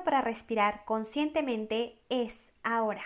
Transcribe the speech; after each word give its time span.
para 0.00 0.22
respirar 0.22 0.84
conscientemente 0.84 2.00
es 2.08 2.34
ahora. 2.62 3.02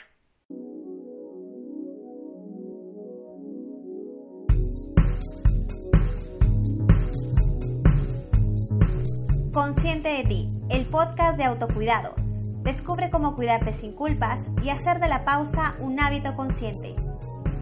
Consciente 9.52 10.08
de 10.10 10.22
ti, 10.22 10.48
el 10.68 10.84
podcast 10.86 11.36
de 11.36 11.44
autocuidado. 11.44 12.14
Descubre 12.62 13.10
cómo 13.10 13.34
cuidarte 13.34 13.72
sin 13.72 13.92
culpas 13.92 14.38
y 14.62 14.70
hacer 14.70 15.00
de 15.00 15.08
la 15.08 15.24
pausa 15.24 15.74
un 15.80 15.98
hábito 15.98 16.36
consciente. 16.36 16.94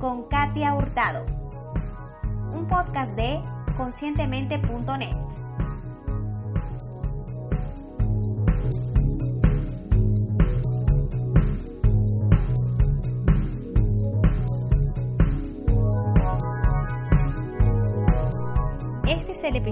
Con 0.00 0.28
Katia 0.28 0.74
Hurtado. 0.74 1.24
Un 2.54 2.66
podcast 2.68 3.14
de 3.16 3.40
conscientemente.net. 3.76 5.23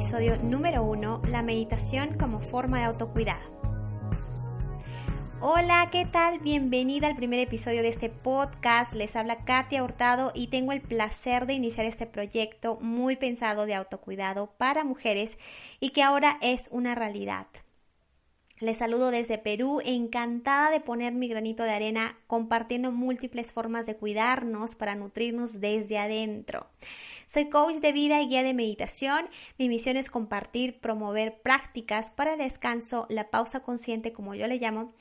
episodio 0.03 0.37
número 0.43 0.83
uno, 0.83 1.23
la 1.31 1.43
meditación 1.43 2.19
como 2.19 2.41
forma 2.41 2.79
de 2.79 2.85
autocuidado. 2.87 3.41
Hola, 5.41 5.91
¿qué 5.93 6.05
tal? 6.05 6.41
Bienvenida 6.41 7.07
al 7.07 7.15
primer 7.15 7.39
episodio 7.39 7.83
de 7.83 7.89
este 7.89 8.09
podcast. 8.09 8.95
Les 8.95 9.15
habla 9.15 9.39
Katia 9.39 9.85
Hurtado 9.85 10.33
y 10.35 10.49
tengo 10.49 10.73
el 10.73 10.81
placer 10.81 11.47
de 11.47 11.55
iniciar 11.55 11.87
este 11.87 12.07
proyecto 12.07 12.79
muy 12.81 13.15
pensado 13.15 13.65
de 13.65 13.77
autocuidado 13.77 14.53
para 14.59 14.83
mujeres 14.83 15.39
y 15.79 15.91
que 15.91 16.03
ahora 16.03 16.37
es 16.43 16.67
una 16.73 16.97
realidad. 16.97 17.47
Les 18.63 18.77
saludo 18.77 19.11
desde 19.11 19.39
Perú, 19.39 19.81
encantada 19.85 20.71
de 20.71 20.79
poner 20.79 21.15
mi 21.15 21.27
granito 21.27 21.65
de 21.65 21.73
arena 21.73 22.17
compartiendo 22.29 22.93
múltiples 22.93 23.51
formas 23.51 23.87
de 23.87 23.97
cuidarnos 23.97 24.77
para 24.77 24.95
nutrirnos 24.95 25.61
desde 25.61 25.99
adentro. 25.99 26.69
Soy 27.27 27.49
coach 27.49 27.77
de 27.77 27.93
vida 27.93 28.21
y 28.21 28.29
guía 28.29 28.45
de 28.45 28.55
meditación. 28.55 29.27
Mi 29.59 29.69
misión 29.69 29.97
es 29.97 30.11
compartir, 30.11 30.79
promover 30.79 31.41
prácticas 31.41 32.11
para 32.11 32.37
descanso, 32.37 33.07
la 33.09 33.31
pausa 33.31 33.61
consciente, 33.61 34.13
como 34.13 34.35
yo 34.37 34.47
le 34.47 34.59
llamo. 34.59 34.93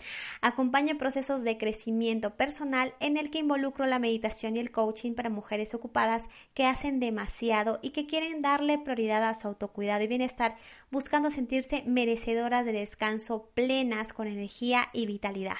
Acompaño 0.41 0.97
procesos 0.97 1.43
de 1.43 1.57
crecimiento 1.57 2.37
personal 2.37 2.95
en 2.99 3.17
el 3.17 3.29
que 3.29 3.39
involucro 3.39 3.85
la 3.85 3.99
meditación 3.99 4.55
y 4.55 4.59
el 4.59 4.71
coaching 4.71 5.13
para 5.13 5.29
mujeres 5.29 5.75
ocupadas 5.75 6.29
que 6.55 6.65
hacen 6.65 6.99
demasiado 6.99 7.79
y 7.83 7.91
que 7.91 8.07
quieren 8.07 8.41
darle 8.41 8.79
prioridad 8.79 9.23
a 9.23 9.35
su 9.35 9.47
autocuidado 9.47 10.03
y 10.03 10.07
bienestar, 10.07 10.55
buscando 10.89 11.29
sentirse 11.29 11.83
merecedoras 11.85 12.65
de 12.65 12.71
descanso 12.71 13.50
plenas 13.53 14.13
con 14.13 14.27
energía 14.27 14.89
y 14.93 15.05
vitalidad. 15.05 15.57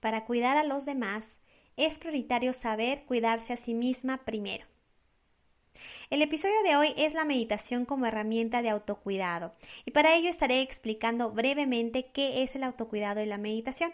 Para 0.00 0.24
cuidar 0.24 0.56
a 0.56 0.64
los 0.64 0.84
demás, 0.84 1.40
es 1.76 1.98
prioritario 1.98 2.52
saber 2.52 3.04
cuidarse 3.06 3.52
a 3.52 3.56
sí 3.56 3.74
misma 3.74 4.24
primero. 4.24 4.66
El 6.10 6.22
episodio 6.22 6.62
de 6.62 6.76
hoy 6.76 6.94
es 6.96 7.14
la 7.14 7.24
meditación 7.24 7.84
como 7.84 8.06
herramienta 8.06 8.62
de 8.62 8.70
autocuidado 8.70 9.52
y 9.84 9.90
para 9.90 10.14
ello 10.14 10.28
estaré 10.28 10.60
explicando 10.60 11.30
brevemente 11.30 12.10
qué 12.12 12.42
es 12.42 12.54
el 12.54 12.64
autocuidado 12.64 13.22
y 13.22 13.26
la 13.26 13.38
meditación. 13.38 13.92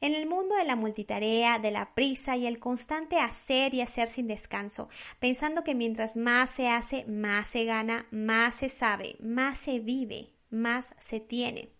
En 0.00 0.14
el 0.14 0.26
mundo 0.26 0.54
de 0.56 0.64
la 0.64 0.76
multitarea, 0.76 1.58
de 1.58 1.70
la 1.70 1.94
prisa 1.94 2.36
y 2.36 2.46
el 2.46 2.58
constante 2.58 3.18
hacer 3.18 3.74
y 3.74 3.80
hacer 3.80 4.08
sin 4.08 4.26
descanso, 4.26 4.88
pensando 5.18 5.64
que 5.64 5.74
mientras 5.74 6.16
más 6.16 6.50
se 6.50 6.68
hace, 6.68 7.04
más 7.06 7.48
se 7.48 7.64
gana, 7.64 8.06
más 8.10 8.56
se 8.56 8.68
sabe, 8.68 9.16
más 9.20 9.58
se 9.58 9.78
vive, 9.78 10.30
más 10.50 10.94
se 10.98 11.20
tiene. 11.20 11.70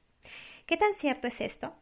¿Qué 0.66 0.76
tan 0.76 0.94
cierto 0.94 1.28
es 1.28 1.40
esto? 1.40 1.74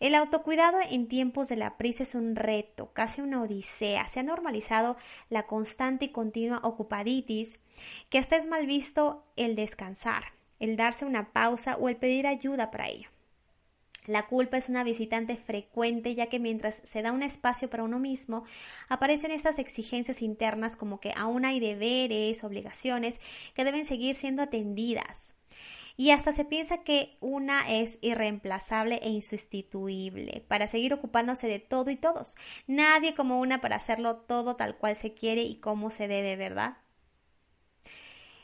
El 0.00 0.14
autocuidado 0.14 0.78
en 0.88 1.08
tiempos 1.08 1.48
de 1.48 1.56
la 1.56 1.76
prisa 1.76 2.04
es 2.04 2.14
un 2.14 2.36
reto, 2.36 2.92
casi 2.92 3.20
una 3.20 3.42
odisea. 3.42 4.06
Se 4.06 4.20
ha 4.20 4.22
normalizado 4.22 4.96
la 5.28 5.46
constante 5.46 6.06
y 6.06 6.12
continua 6.12 6.60
ocupaditis, 6.62 7.58
que 8.08 8.18
hasta 8.18 8.36
es 8.36 8.46
mal 8.46 8.66
visto 8.66 9.24
el 9.34 9.56
descansar, 9.56 10.34
el 10.60 10.76
darse 10.76 11.04
una 11.04 11.32
pausa 11.32 11.76
o 11.76 11.88
el 11.88 11.96
pedir 11.96 12.28
ayuda 12.28 12.70
para 12.70 12.88
ello. 12.88 13.10
La 14.08 14.26
culpa 14.26 14.56
es 14.56 14.70
una 14.70 14.84
visitante 14.84 15.36
frecuente 15.36 16.14
ya 16.14 16.28
que 16.28 16.38
mientras 16.38 16.80
se 16.82 17.02
da 17.02 17.12
un 17.12 17.22
espacio 17.22 17.68
para 17.68 17.84
uno 17.84 17.98
mismo, 17.98 18.44
aparecen 18.88 19.30
estas 19.32 19.58
exigencias 19.58 20.22
internas 20.22 20.76
como 20.76 20.98
que 20.98 21.12
aún 21.14 21.44
hay 21.44 21.60
deberes, 21.60 22.42
obligaciones 22.42 23.20
que 23.52 23.64
deben 23.64 23.84
seguir 23.84 24.14
siendo 24.14 24.40
atendidas 24.40 25.34
y 25.98 26.12
hasta 26.12 26.32
se 26.32 26.46
piensa 26.46 26.84
que 26.84 27.18
una 27.20 27.68
es 27.68 27.98
irreemplazable 28.00 28.98
e 29.02 29.10
insustituible 29.10 30.42
para 30.48 30.68
seguir 30.68 30.94
ocupándose 30.94 31.46
de 31.46 31.58
todo 31.58 31.90
y 31.90 31.96
todos. 31.96 32.34
Nadie 32.66 33.14
como 33.14 33.40
una 33.40 33.60
para 33.60 33.76
hacerlo 33.76 34.16
todo 34.16 34.56
tal 34.56 34.78
cual 34.78 34.96
se 34.96 35.12
quiere 35.12 35.42
y 35.42 35.56
como 35.56 35.90
se 35.90 36.08
debe, 36.08 36.36
¿verdad? 36.36 36.78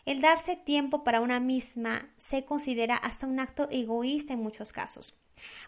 El 0.07 0.21
darse 0.21 0.57
tiempo 0.57 1.03
para 1.03 1.23
una 1.23 1.41
misma 1.41 2.11
se 2.19 2.45
considera 2.45 2.95
hasta 2.95 3.27
un 3.27 3.41
acto 3.41 3.69
egoísta 3.71 4.35
en 4.35 4.43
muchos 4.43 4.71
casos. 4.71 5.15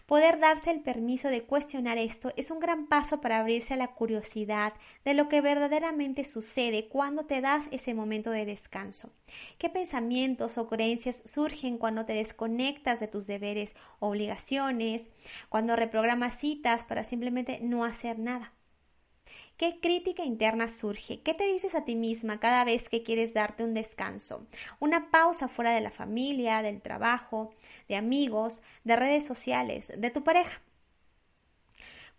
Poder 0.05 0.39
darse 0.39 0.71
el 0.71 0.81
permiso 0.81 1.27
de 1.29 1.43
cuestionar 1.43 1.97
esto 1.97 2.31
es 2.37 2.51
un 2.51 2.59
gran 2.59 2.87
paso 2.87 3.19
para 3.19 3.39
abrirse 3.39 3.73
a 3.73 3.77
la 3.77 3.93
curiosidad 3.95 4.73
de 5.03 5.13
lo 5.13 5.27
que 5.27 5.41
verdaderamente 5.41 6.23
sucede 6.23 6.87
cuando 6.87 7.25
te 7.25 7.41
das 7.41 7.65
ese 7.71 7.93
momento 7.93 8.29
de 8.31 8.45
descanso. 8.45 9.11
¿Qué 9.57 9.69
pensamientos 9.69 10.57
o 10.57 10.67
creencias 10.67 11.23
surgen 11.25 11.77
cuando 11.77 12.05
te 12.05 12.13
desconectas 12.13 12.99
de 12.99 13.07
tus 13.07 13.27
deberes, 13.27 13.75
obligaciones, 13.99 15.09
cuando 15.49 15.75
reprogramas 15.75 16.39
citas 16.39 16.83
para 16.83 17.03
simplemente 17.03 17.59
no 17.61 17.83
hacer 17.83 18.19
nada? 18.19 18.53
¿Qué 19.57 19.79
crítica 19.79 20.23
interna 20.23 20.69
surge? 20.69 21.21
¿Qué 21.21 21.33
te 21.33 21.47
dices 21.47 21.73
a 21.73 21.83
ti 21.83 21.95
misma 21.95 22.39
cada 22.39 22.63
vez 22.63 22.89
que 22.89 23.01
quieres 23.01 23.33
darte 23.33 23.63
un 23.63 23.73
descanso? 23.73 24.45
Una 24.79 25.09
pausa 25.09 25.47
fuera 25.47 25.71
de 25.71 25.81
la 25.81 25.89
familia, 25.89 26.61
del 26.61 26.79
trabajo, 26.79 27.55
de 27.87 27.95
amigos, 27.95 28.61
de 28.83 28.95
redes 28.95 29.25
sociales, 29.25 29.91
de 29.97 30.09
tu 30.11 30.23
pareja. 30.23 30.61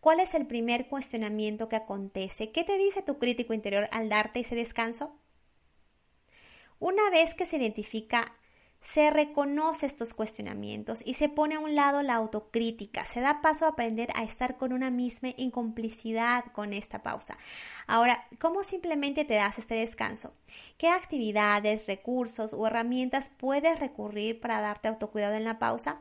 ¿Cuál 0.01 0.19
es 0.19 0.35
el 0.35 0.49
primer 0.49 0.89
cuestionamiento 0.89 1.69
que 1.69 1.77
acontece? 1.77 2.51
¿Qué 2.51 2.65
te 2.65 2.77
dice 2.77 3.03
tu 3.03 3.19
crítico 3.19 3.55
interior 3.55 3.89
al 3.93 4.09
darte 4.09 4.41
ese 4.41 4.57
descanso? 4.57 5.17
Una 6.81 7.09
vez 7.11 7.35
que 7.35 7.47
se 7.47 7.57
identifica 7.57 8.35
se 8.81 9.11
reconoce 9.11 9.87
estos 9.87 10.15
cuestionamientos 10.15 11.03
y 11.05 11.15
se 11.15 11.29
pone 11.29 11.57
a 11.57 11.61
un 11.61 11.75
lado 11.75 12.03
la 12.03 12.15
autocrítica, 12.15 13.05
se 13.05 13.21
da 13.21 13.41
paso 13.41 13.65
a 13.65 13.71
aprender 13.71 14.11
a 14.15 14.23
estar 14.23 14.57
con 14.57 14.73
una 14.73 14.91
misma 14.91 15.31
en 15.37 15.51
complicidad 15.51 16.45
con 16.53 16.73
esta 16.73 17.03
pausa. 17.03 17.37
Ahora, 17.87 18.27
¿cómo 18.39 18.63
simplemente 18.63 19.25
te 19.25 19.35
das 19.35 19.59
este 19.59 19.75
descanso? 19.75 20.33
¿Qué 20.79 20.89
actividades, 20.89 21.87
recursos 21.87 22.53
o 22.53 22.67
herramientas 22.67 23.31
puedes 23.37 23.79
recurrir 23.81 24.41
para 24.41 24.61
darte 24.61 24.89
autocuidado 24.89 25.35
en 25.35 25.45
la 25.45 25.59
pausa? 25.59 26.01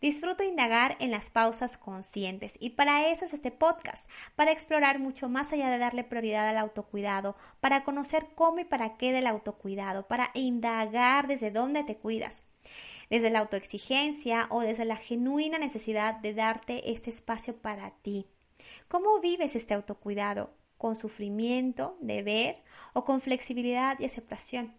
Disfruto 0.00 0.44
indagar 0.44 0.96
en 1.00 1.10
las 1.10 1.28
pausas 1.28 1.76
conscientes 1.76 2.56
y 2.60 2.70
para 2.70 3.08
eso 3.10 3.24
es 3.24 3.34
este 3.34 3.50
podcast, 3.50 4.08
para 4.36 4.52
explorar 4.52 5.00
mucho 5.00 5.28
más 5.28 5.52
allá 5.52 5.70
de 5.70 5.78
darle 5.78 6.04
prioridad 6.04 6.48
al 6.48 6.58
autocuidado, 6.58 7.34
para 7.58 7.82
conocer 7.82 8.28
cómo 8.36 8.60
y 8.60 8.64
para 8.64 8.96
qué 8.96 9.12
del 9.12 9.26
autocuidado, 9.26 10.06
para 10.06 10.30
indagar 10.34 11.26
desde 11.26 11.50
dónde 11.50 11.82
te 11.82 11.96
cuidas, 11.96 12.44
desde 13.10 13.30
la 13.30 13.40
autoexigencia 13.40 14.46
o 14.50 14.60
desde 14.60 14.84
la 14.84 14.96
genuina 14.96 15.58
necesidad 15.58 16.14
de 16.20 16.32
darte 16.32 16.92
este 16.92 17.10
espacio 17.10 17.56
para 17.56 17.90
ti. 18.02 18.28
¿Cómo 18.86 19.18
vives 19.18 19.56
este 19.56 19.74
autocuidado? 19.74 20.54
¿Con 20.76 20.94
sufrimiento, 20.94 21.96
deber 22.00 22.62
o 22.92 23.04
con 23.04 23.20
flexibilidad 23.20 23.98
y 23.98 24.04
aceptación? 24.04 24.77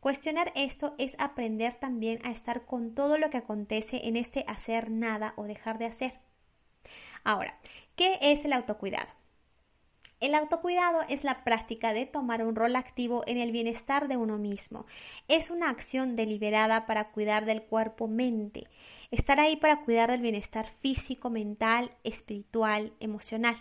Cuestionar 0.00 0.52
esto 0.54 0.94
es 0.98 1.16
aprender 1.18 1.74
también 1.74 2.24
a 2.24 2.30
estar 2.30 2.64
con 2.64 2.94
todo 2.94 3.18
lo 3.18 3.30
que 3.30 3.38
acontece 3.38 4.06
en 4.06 4.16
este 4.16 4.44
hacer 4.46 4.90
nada 4.90 5.34
o 5.36 5.44
dejar 5.44 5.78
de 5.78 5.86
hacer. 5.86 6.14
Ahora, 7.24 7.58
¿qué 7.96 8.18
es 8.20 8.44
el 8.44 8.52
autocuidado? 8.52 9.08
El 10.20 10.34
autocuidado 10.34 11.02
es 11.08 11.22
la 11.22 11.44
práctica 11.44 11.92
de 11.92 12.04
tomar 12.04 12.44
un 12.44 12.56
rol 12.56 12.74
activo 12.74 13.22
en 13.26 13.38
el 13.38 13.52
bienestar 13.52 14.08
de 14.08 14.16
uno 14.16 14.36
mismo. 14.36 14.84
Es 15.28 15.48
una 15.48 15.70
acción 15.70 16.16
deliberada 16.16 16.86
para 16.86 17.12
cuidar 17.12 17.44
del 17.44 17.62
cuerpo-mente. 17.62 18.66
Estar 19.12 19.38
ahí 19.38 19.56
para 19.56 19.84
cuidar 19.84 20.10
del 20.10 20.22
bienestar 20.22 20.70
físico, 20.80 21.30
mental, 21.30 21.92
espiritual, 22.02 22.92
emocional. 22.98 23.56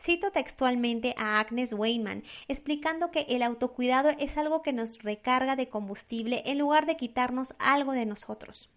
Cito 0.00 0.30
textualmente 0.30 1.14
a 1.18 1.40
Agnes 1.40 1.74
Weinman, 1.74 2.24
explicando 2.48 3.10
que 3.10 3.26
el 3.28 3.42
autocuidado 3.42 4.08
es 4.18 4.38
algo 4.38 4.62
que 4.62 4.72
nos 4.72 5.02
recarga 5.02 5.56
de 5.56 5.68
combustible 5.68 6.42
en 6.46 6.58
lugar 6.58 6.86
de 6.86 6.96
quitarnos 6.96 7.54
algo 7.58 7.92
de 7.92 8.06
nosotros. 8.06 8.70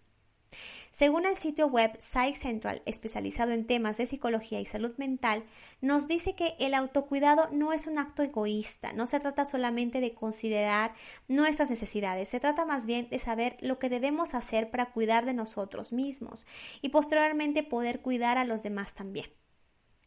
Según 0.90 1.26
el 1.26 1.36
sitio 1.36 1.66
web 1.66 1.96
Psych 1.98 2.36
Central, 2.36 2.82
especializado 2.86 3.50
en 3.52 3.66
temas 3.66 3.96
de 3.96 4.06
psicología 4.06 4.60
y 4.60 4.66
salud 4.66 4.94
mental, 4.96 5.42
nos 5.80 6.06
dice 6.06 6.36
que 6.36 6.54
el 6.60 6.74
autocuidado 6.74 7.48
no 7.50 7.72
es 7.72 7.86
un 7.86 7.98
acto 7.98 8.22
egoísta, 8.22 8.92
no 8.92 9.06
se 9.06 9.18
trata 9.18 9.44
solamente 9.44 10.00
de 10.00 10.14
considerar 10.14 10.94
nuestras 11.26 11.70
necesidades, 11.70 12.28
se 12.28 12.38
trata 12.38 12.64
más 12.64 12.86
bien 12.86 13.08
de 13.08 13.18
saber 13.18 13.56
lo 13.60 13.78
que 13.78 13.88
debemos 13.88 14.34
hacer 14.34 14.70
para 14.70 14.92
cuidar 14.92 15.24
de 15.24 15.34
nosotros 15.34 15.92
mismos 15.92 16.46
y 16.82 16.90
posteriormente 16.90 17.62
poder 17.62 18.00
cuidar 18.00 18.38
a 18.38 18.44
los 18.44 18.62
demás 18.62 18.94
también. 18.94 19.26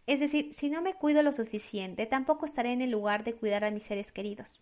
Es 0.08 0.22
decir, 0.22 0.54
si 0.54 0.70
no 0.70 0.82
me 0.82 0.94
cuido 0.94 1.22
lo 1.22 1.34
suficiente, 1.34 2.06
tampoco 2.06 2.46
estaré 2.46 2.72
en 2.72 2.82
el 2.82 2.92
lugar 2.92 3.26
de 3.26 3.34
cuidar 3.34 3.66
a 3.66 3.72
mis 3.72 3.84
seres 3.84 4.14
queridos. 4.14 4.62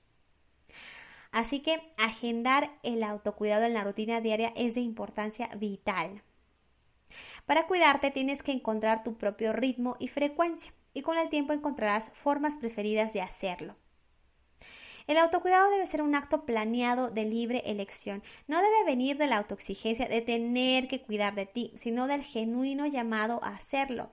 Así 1.31 1.59
que 1.59 1.79
agendar 1.97 2.71
el 2.81 3.03
autocuidado 3.03 3.65
en 3.65 3.75
la 3.75 3.83
rutina 3.83 4.21
diaria 4.21 4.51
es 4.55 4.73
de 4.73 4.81
importancia 4.81 5.49
vital. 5.55 6.23
Para 7.45 7.67
cuidarte 7.67 8.09
tienes 8.09 8.41
que 8.41 8.53
encontrar 8.53 9.03
tu 9.03 9.17
propio 9.17 9.53
ritmo 9.53 9.97
y 9.99 10.07
frecuencia 10.07 10.73
y 10.95 11.03
con 11.03 11.17
el 11.17 11.29
tiempo 11.29 11.53
encontrarás 11.53 12.11
formas 12.15 12.55
preferidas 12.55 13.13
de 13.13 13.21
hacerlo. 13.21 13.75
El 15.05 15.17
autocuidado 15.17 15.69
debe 15.69 15.85
ser 15.85 16.01
un 16.01 16.15
acto 16.15 16.45
planeado 16.45 17.11
de 17.11 17.25
libre 17.25 17.61
elección. 17.67 18.23
No 18.47 18.57
debe 18.57 18.83
venir 18.85 19.17
de 19.17 19.27
la 19.27 19.37
autoexigencia 19.37 20.07
de 20.07 20.21
tener 20.21 20.87
que 20.87 21.01
cuidar 21.03 21.35
de 21.35 21.45
ti, 21.45 21.71
sino 21.75 22.07
del 22.07 22.23
genuino 22.23 22.87
llamado 22.87 23.43
a 23.43 23.49
hacerlo 23.49 24.09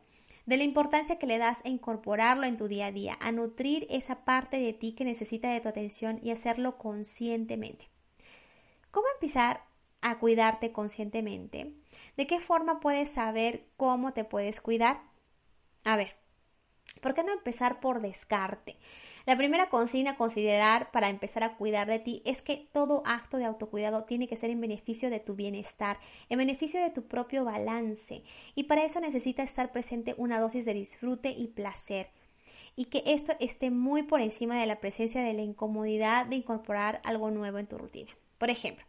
de 0.46 0.56
la 0.56 0.64
importancia 0.64 1.18
que 1.18 1.26
le 1.26 1.38
das 1.38 1.64
a 1.64 1.68
incorporarlo 1.68 2.44
en 2.44 2.56
tu 2.56 2.68
día 2.68 2.86
a 2.86 2.92
día, 2.92 3.16
a 3.20 3.32
nutrir 3.32 3.86
esa 3.90 4.24
parte 4.24 4.58
de 4.58 4.72
ti 4.72 4.92
que 4.92 5.04
necesita 5.04 5.50
de 5.50 5.60
tu 5.60 5.68
atención 5.68 6.18
y 6.22 6.30
hacerlo 6.30 6.78
conscientemente. 6.78 7.88
¿Cómo 8.90 9.06
empezar 9.14 9.62
a 10.00 10.18
cuidarte 10.18 10.72
conscientemente? 10.72 11.74
¿De 12.16 12.26
qué 12.26 12.40
forma 12.40 12.80
puedes 12.80 13.10
saber 13.10 13.66
cómo 13.76 14.12
te 14.12 14.24
puedes 14.24 14.60
cuidar? 14.60 15.02
A 15.84 15.96
ver, 15.96 16.16
¿por 17.00 17.14
qué 17.14 17.22
no 17.22 17.32
empezar 17.32 17.80
por 17.80 18.00
descarte? 18.00 18.76
La 19.24 19.36
primera 19.36 19.68
consigna 19.68 20.12
a 20.12 20.16
considerar 20.16 20.90
para 20.90 21.08
empezar 21.08 21.44
a 21.44 21.56
cuidar 21.56 21.86
de 21.86 22.00
ti 22.00 22.22
es 22.24 22.42
que 22.42 22.68
todo 22.72 23.02
acto 23.06 23.36
de 23.36 23.44
autocuidado 23.44 24.04
tiene 24.04 24.26
que 24.26 24.36
ser 24.36 24.50
en 24.50 24.60
beneficio 24.60 25.10
de 25.10 25.20
tu 25.20 25.34
bienestar, 25.34 25.98
en 26.28 26.38
beneficio 26.38 26.80
de 26.82 26.90
tu 26.90 27.06
propio 27.06 27.44
balance. 27.44 28.24
Y 28.56 28.64
para 28.64 28.84
eso 28.84 29.00
necesita 29.00 29.42
estar 29.42 29.70
presente 29.70 30.14
una 30.18 30.40
dosis 30.40 30.64
de 30.64 30.74
disfrute 30.74 31.30
y 31.30 31.48
placer. 31.48 32.10
Y 32.74 32.86
que 32.86 33.02
esto 33.06 33.32
esté 33.38 33.70
muy 33.70 34.02
por 34.02 34.20
encima 34.20 34.58
de 34.58 34.66
la 34.66 34.80
presencia 34.80 35.22
de 35.22 35.34
la 35.34 35.42
incomodidad 35.42 36.26
de 36.26 36.36
incorporar 36.36 37.00
algo 37.04 37.30
nuevo 37.30 37.58
en 37.58 37.66
tu 37.66 37.78
rutina. 37.78 38.10
Por 38.38 38.50
ejemplo, 38.50 38.84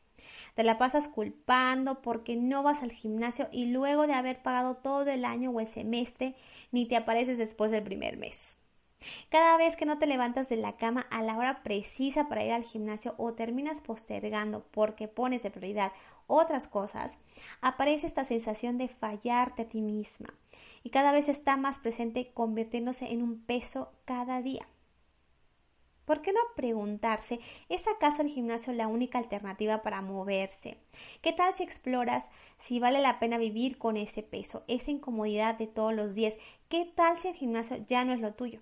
te 0.55 0.63
la 0.63 0.77
pasas 0.77 1.07
culpando 1.07 2.01
porque 2.01 2.35
no 2.35 2.63
vas 2.63 2.83
al 2.83 2.91
gimnasio 2.91 3.47
y 3.51 3.71
luego 3.71 4.07
de 4.07 4.13
haber 4.13 4.41
pagado 4.41 4.75
todo 4.75 5.09
el 5.09 5.25
año 5.25 5.51
o 5.51 5.59
el 5.59 5.67
semestre, 5.67 6.35
ni 6.71 6.85
te 6.85 6.95
apareces 6.95 7.37
después 7.37 7.71
del 7.71 7.83
primer 7.83 8.17
mes. 8.17 8.55
Cada 9.29 9.57
vez 9.57 9.75
que 9.75 9.85
no 9.85 9.97
te 9.97 10.07
levantas 10.07 10.49
de 10.49 10.57
la 10.57 10.77
cama 10.77 11.05
a 11.09 11.21
la 11.23 11.37
hora 11.37 11.63
precisa 11.63 12.29
para 12.29 12.43
ir 12.43 12.51
al 12.51 12.63
gimnasio 12.63 13.15
o 13.17 13.33
terminas 13.33 13.81
postergando 13.81 14.65
porque 14.71 15.07
pones 15.07 15.43
de 15.43 15.51
prioridad 15.51 15.91
otras 16.27 16.67
cosas, 16.67 17.17
aparece 17.61 18.07
esta 18.07 18.23
sensación 18.23 18.77
de 18.77 18.87
fallarte 18.87 19.63
a 19.63 19.69
ti 19.69 19.81
misma 19.81 20.33
y 20.83 20.89
cada 20.89 21.11
vez 21.11 21.29
está 21.29 21.57
más 21.57 21.79
presente 21.79 22.31
convirtiéndose 22.33 23.11
en 23.11 23.21
un 23.21 23.41
peso 23.41 23.91
cada 24.05 24.41
día. 24.41 24.67
¿Por 26.05 26.21
qué 26.21 26.33
no 26.33 26.39
preguntarse, 26.57 27.39
¿es 27.69 27.87
acaso 27.87 28.21
el 28.21 28.27
gimnasio 28.27 28.73
la 28.73 28.89
única 28.89 29.19
alternativa 29.19 29.81
para 29.83 30.01
moverse? 30.01 30.77
¿Qué 31.21 31.31
tal 31.31 31.53
si 31.53 31.63
exploras 31.63 32.29
si 32.57 32.79
vale 32.79 32.99
la 32.99 33.19
pena 33.19 33.37
vivir 33.37 33.77
con 33.77 33.95
ese 33.95 34.21
peso, 34.21 34.63
esa 34.67 34.91
incomodidad 34.91 35.57
de 35.57 35.67
todos 35.67 35.93
los 35.93 36.13
días? 36.13 36.37
¿Qué 36.67 36.91
tal 36.93 37.17
si 37.19 37.29
el 37.29 37.35
gimnasio 37.35 37.77
ya 37.87 38.03
no 38.03 38.11
es 38.11 38.19
lo 38.19 38.33
tuyo? 38.33 38.59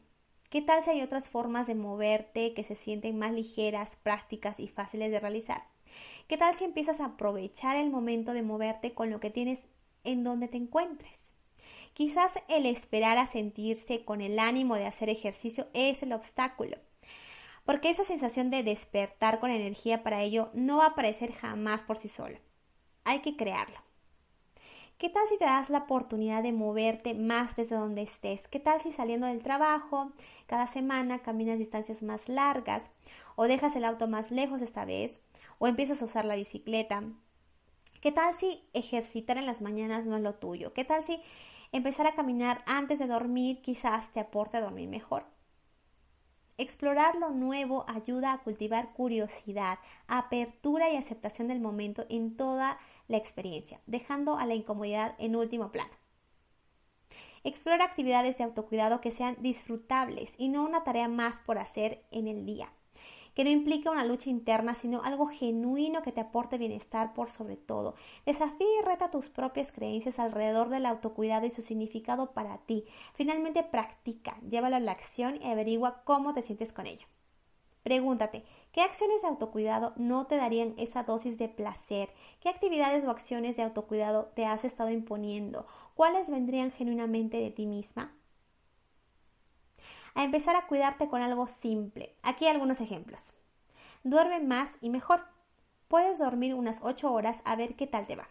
¿Qué 0.51 0.61
tal 0.61 0.83
si 0.83 0.91
hay 0.91 1.01
otras 1.01 1.29
formas 1.29 1.65
de 1.65 1.73
moverte 1.73 2.53
que 2.53 2.63
se 2.63 2.75
sienten 2.75 3.17
más 3.17 3.31
ligeras, 3.31 3.97
prácticas 4.03 4.59
y 4.59 4.67
fáciles 4.67 5.09
de 5.09 5.19
realizar? 5.19 5.63
¿Qué 6.27 6.37
tal 6.37 6.53
si 6.55 6.63
empiezas 6.63 6.99
a 6.99 7.05
aprovechar 7.05 7.75
el 7.75 7.89
momento 7.89 8.33
de 8.33 8.43
moverte 8.43 8.93
con 8.93 9.09
lo 9.09 9.19
que 9.19 9.31
tienes 9.31 9.65
en 10.03 10.23
donde 10.23 10.47
te 10.47 10.57
encuentres? 10.57 11.31
Quizás 11.93 12.33
el 12.49 12.67
esperar 12.67 13.17
a 13.17 13.25
sentirse 13.25 14.05
con 14.05 14.21
el 14.21 14.37
ánimo 14.37 14.75
de 14.75 14.85
hacer 14.85 15.09
ejercicio 15.09 15.67
es 15.73 16.03
el 16.03 16.13
obstáculo, 16.13 16.77
porque 17.65 17.89
esa 17.89 18.03
sensación 18.03 18.49
de 18.49 18.63
despertar 18.63 19.39
con 19.39 19.51
energía 19.51 20.03
para 20.03 20.21
ello 20.23 20.49
no 20.53 20.77
va 20.77 20.85
a 20.85 20.89
aparecer 20.89 21.31
jamás 21.33 21.83
por 21.83 21.97
sí 21.97 22.09
sola. 22.09 22.39
Hay 23.03 23.19
que 23.19 23.35
crearlo. 23.35 23.77
¿Qué 24.97 25.09
tal 25.09 25.25
si 25.27 25.37
te 25.39 25.45
das 25.45 25.71
la 25.71 25.79
oportunidad 25.79 26.43
de 26.43 26.51
moverte 26.51 27.15
más 27.15 27.55
desde 27.55 27.75
donde 27.75 28.03
estés? 28.03 28.47
¿Qué 28.47 28.59
tal 28.59 28.81
si 28.81 28.91
saliendo 28.91 29.25
del 29.25 29.41
trabajo 29.41 30.11
cada 30.45 30.67
semana 30.67 31.23
caminas 31.23 31.57
distancias 31.57 32.03
más 32.03 32.29
largas 32.29 32.91
o 33.35 33.45
dejas 33.45 33.75
el 33.75 33.83
auto 33.83 34.07
más 34.07 34.29
lejos 34.29 34.61
esta 34.61 34.85
vez 34.85 35.19
o 35.57 35.65
empiezas 35.65 36.01
a 36.01 36.05
usar 36.05 36.25
la 36.25 36.35
bicicleta? 36.35 37.03
¿Qué 37.99 38.11
tal 38.11 38.33
si 38.35 38.63
ejercitar 38.73 39.37
en 39.37 39.47
las 39.47 39.61
mañanas 39.61 40.05
no 40.05 40.17
es 40.17 40.21
lo 40.21 40.35
tuyo? 40.35 40.73
¿Qué 40.73 40.83
tal 40.85 41.01
si 41.01 41.19
empezar 41.71 42.05
a 42.05 42.13
caminar 42.13 42.63
antes 42.67 42.99
de 42.99 43.07
dormir 43.07 43.63
quizás 43.63 44.13
te 44.13 44.19
aporte 44.19 44.57
a 44.57 44.61
dormir 44.61 44.87
mejor? 44.87 45.25
Explorar 46.61 47.15
lo 47.15 47.31
nuevo 47.31 47.85
ayuda 47.87 48.33
a 48.33 48.37
cultivar 48.37 48.93
curiosidad, 48.93 49.79
apertura 50.05 50.91
y 50.91 50.95
aceptación 50.95 51.47
del 51.47 51.59
momento 51.59 52.05
en 52.07 52.37
toda 52.37 52.77
la 53.07 53.17
experiencia, 53.17 53.81
dejando 53.87 54.37
a 54.37 54.45
la 54.45 54.53
incomodidad 54.53 55.15
en 55.17 55.35
último 55.35 55.71
plano. 55.71 55.89
Explora 57.43 57.83
actividades 57.83 58.37
de 58.37 58.43
autocuidado 58.43 59.01
que 59.01 59.09
sean 59.09 59.37
disfrutables 59.39 60.35
y 60.37 60.49
no 60.49 60.63
una 60.63 60.83
tarea 60.83 61.07
más 61.07 61.39
por 61.39 61.57
hacer 61.57 62.03
en 62.11 62.27
el 62.27 62.45
día, 62.45 62.71
que 63.33 63.43
no 63.43 63.49
implique 63.49 63.89
una 63.89 64.05
lucha 64.05 64.29
interna, 64.29 64.75
sino 64.75 65.03
algo 65.03 65.27
genuino 65.27 66.01
que 66.01 66.11
te 66.11 66.21
aporte 66.21 66.57
bienestar 66.57 67.13
por 67.13 67.31
sobre 67.31 67.57
todo. 67.57 67.95
Desafía 68.25 68.67
y 68.79 68.85
reta 68.85 69.11
tus 69.11 69.29
propias 69.29 69.71
creencias 69.71 70.19
alrededor 70.19 70.69
del 70.69 70.85
autocuidado 70.85 71.45
y 71.45 71.51
su 71.51 71.61
significado 71.61 72.31
para 72.31 72.57
ti. 72.59 72.85
Finalmente 73.13 73.63
practica, 73.63 74.37
llévalo 74.49 74.75
a 74.75 74.79
la 74.79 74.91
acción 74.91 75.41
y 75.41 75.49
averigua 75.49 76.01
cómo 76.03 76.33
te 76.33 76.41
sientes 76.41 76.73
con 76.73 76.87
ello. 76.87 77.07
Pregúntate, 77.83 78.43
¿qué 78.73 78.81
acciones 78.81 79.23
de 79.23 79.29
autocuidado 79.29 79.93
no 79.95 80.27
te 80.27 80.37
darían 80.37 80.75
esa 80.77 81.03
dosis 81.03 81.39
de 81.39 81.49
placer? 81.49 82.09
¿Qué 82.39 82.49
actividades 82.49 83.03
o 83.03 83.09
acciones 83.09 83.57
de 83.57 83.63
autocuidado 83.63 84.31
te 84.35 84.45
has 84.45 84.63
estado 84.63 84.91
imponiendo? 84.91 85.65
¿Cuáles 85.95 86.29
vendrían 86.29 86.71
genuinamente 86.71 87.37
de 87.37 87.49
ti 87.49 87.65
misma? 87.65 88.13
A 90.13 90.23
empezar 90.23 90.55
a 90.55 90.67
cuidarte 90.67 91.07
con 91.07 91.21
algo 91.21 91.47
simple. 91.47 92.15
Aquí 92.21 92.47
algunos 92.47 92.81
ejemplos. 92.81 93.33
Duerme 94.03 94.39
más 94.39 94.75
y 94.81 94.89
mejor. 94.89 95.21
Puedes 95.87 96.19
dormir 96.19 96.53
unas 96.53 96.79
8 96.81 97.11
horas 97.11 97.41
a 97.45 97.55
ver 97.55 97.75
qué 97.75 97.87
tal 97.87 98.07
te 98.07 98.15
va. 98.15 98.27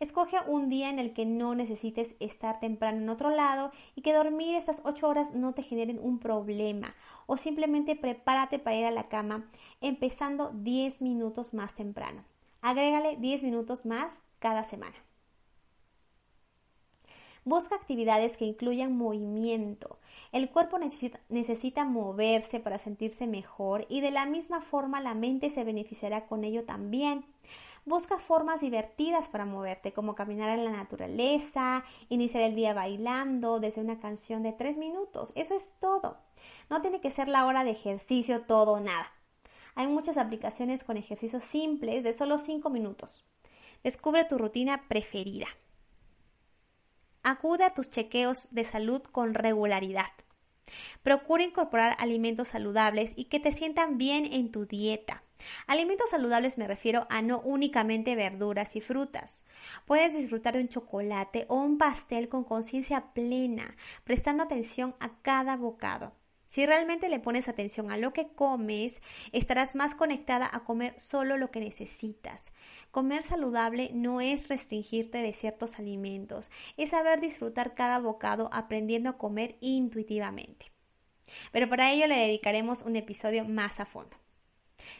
Escoge 0.00 0.36
un 0.46 0.68
día 0.68 0.90
en 0.90 0.98
el 0.98 1.12
que 1.14 1.24
no 1.24 1.54
necesites 1.54 2.14
estar 2.20 2.60
temprano 2.60 2.98
en 2.98 3.08
otro 3.08 3.30
lado 3.30 3.70
y 3.94 4.02
que 4.02 4.12
dormir 4.12 4.56
estas 4.56 4.80
8 4.84 5.08
horas 5.08 5.32
no 5.34 5.54
te 5.54 5.62
generen 5.62 5.98
un 6.02 6.18
problema 6.18 6.94
o 7.26 7.36
simplemente 7.36 7.96
prepárate 7.96 8.58
para 8.58 8.76
ir 8.76 8.84
a 8.84 8.90
la 8.90 9.08
cama 9.08 9.48
empezando 9.80 10.50
10 10.54 11.00
minutos 11.02 11.54
más 11.54 11.74
temprano. 11.74 12.24
Agrégale 12.60 13.16
10 13.16 13.42
minutos 13.42 13.86
más 13.86 14.22
cada 14.38 14.64
semana. 14.64 14.96
Busca 17.44 17.74
actividades 17.74 18.36
que 18.36 18.44
incluyan 18.44 18.96
movimiento. 18.96 19.98
El 20.30 20.48
cuerpo 20.48 20.78
necesita, 20.78 21.84
moverse 21.84 22.60
para 22.60 22.78
sentirse 22.78 23.26
mejor 23.26 23.84
y 23.88 24.00
de 24.00 24.12
la 24.12 24.26
misma 24.26 24.60
forma 24.60 25.00
la 25.00 25.14
mente 25.14 25.50
se 25.50 25.64
beneficiará 25.64 26.26
con 26.26 26.44
ello 26.44 26.64
también. 26.64 27.24
Busca 27.84 28.18
formas 28.18 28.60
divertidas 28.60 29.26
para 29.26 29.44
moverte, 29.44 29.92
como 29.92 30.14
caminar 30.14 30.56
en 30.56 30.64
la 30.64 30.70
naturaleza, 30.70 31.84
iniciar 32.08 32.44
el 32.44 32.54
día 32.54 32.74
bailando 32.74 33.58
desde 33.58 33.80
una 33.80 33.98
canción 33.98 34.44
de 34.44 34.52
tres 34.52 34.76
minutos. 34.76 35.32
Eso 35.34 35.56
es 35.56 35.74
todo. 35.80 36.18
No 36.70 36.80
tiene 36.80 37.00
que 37.00 37.10
ser 37.10 37.26
la 37.26 37.44
hora 37.44 37.64
de 37.64 37.72
ejercicio 37.72 38.42
todo 38.42 38.74
o 38.74 38.80
nada. 38.80 39.10
Hay 39.74 39.88
muchas 39.88 40.16
aplicaciones 40.16 40.84
con 40.84 40.96
ejercicios 40.96 41.42
simples 41.42 42.04
de 42.04 42.12
solo 42.12 42.38
cinco 42.38 42.70
minutos. 42.70 43.24
Descubre 43.82 44.24
tu 44.26 44.38
rutina 44.38 44.84
preferida. 44.86 45.48
Acude 47.22 47.64
a 47.64 47.74
tus 47.74 47.90
chequeos 47.90 48.48
de 48.50 48.64
salud 48.64 49.02
con 49.02 49.34
regularidad. 49.34 50.10
Procura 51.02 51.44
incorporar 51.44 51.96
alimentos 51.98 52.48
saludables 52.48 53.12
y 53.16 53.24
que 53.24 53.40
te 53.40 53.52
sientan 53.52 53.98
bien 53.98 54.24
en 54.32 54.50
tu 54.50 54.66
dieta. 54.66 55.22
Alimentos 55.66 56.10
saludables 56.10 56.58
me 56.58 56.68
refiero 56.68 57.06
a 57.10 57.22
no 57.22 57.40
únicamente 57.40 58.14
verduras 58.14 58.76
y 58.76 58.80
frutas. 58.80 59.44
Puedes 59.86 60.14
disfrutar 60.14 60.54
de 60.54 60.60
un 60.62 60.68
chocolate 60.68 61.46
o 61.48 61.56
un 61.56 61.78
pastel 61.78 62.28
con 62.28 62.44
conciencia 62.44 63.12
plena, 63.12 63.76
prestando 64.04 64.44
atención 64.44 64.94
a 65.00 65.10
cada 65.22 65.56
bocado. 65.56 66.12
Si 66.52 66.66
realmente 66.66 67.08
le 67.08 67.18
pones 67.18 67.48
atención 67.48 67.90
a 67.90 67.96
lo 67.96 68.12
que 68.12 68.28
comes, 68.28 69.00
estarás 69.32 69.74
más 69.74 69.94
conectada 69.94 70.50
a 70.52 70.64
comer 70.64 71.00
solo 71.00 71.38
lo 71.38 71.50
que 71.50 71.60
necesitas. 71.60 72.52
Comer 72.90 73.22
saludable 73.22 73.88
no 73.94 74.20
es 74.20 74.50
restringirte 74.50 75.16
de 75.22 75.32
ciertos 75.32 75.78
alimentos, 75.78 76.50
es 76.76 76.90
saber 76.90 77.22
disfrutar 77.22 77.74
cada 77.74 78.00
bocado 78.00 78.50
aprendiendo 78.52 79.08
a 79.08 79.16
comer 79.16 79.56
intuitivamente. 79.60 80.70
Pero 81.52 81.70
para 81.70 81.90
ello 81.90 82.06
le 82.06 82.18
dedicaremos 82.18 82.82
un 82.82 82.96
episodio 82.96 83.46
más 83.46 83.80
a 83.80 83.86
fondo. 83.86 84.18